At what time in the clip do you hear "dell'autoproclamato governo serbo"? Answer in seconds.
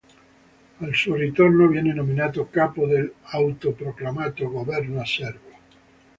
2.87-5.51